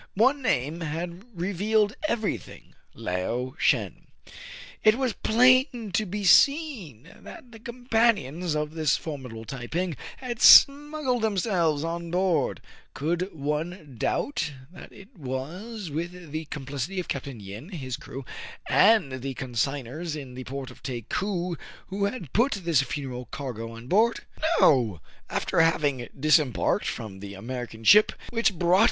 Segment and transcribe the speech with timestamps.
[0.15, 4.07] One name had revealed every thing,— Lao Shen!
[4.83, 10.41] It was plain to be seen that the companions of this formidable Tai ping had
[10.41, 12.61] smuggled themselves on board.
[12.95, 17.27] Could one doubt that it was with the complicity of Capt.
[17.27, 18.25] Yin, his crew,
[18.67, 21.57] and the con signors in the port of Takou
[21.89, 24.21] who had put this funereal cargo on board}
[24.61, 24.99] No:
[25.29, 28.79] after having dis embarked frpn) the American ship wTiich brought 212 TRIBULATIONS OF A CHINAMAN.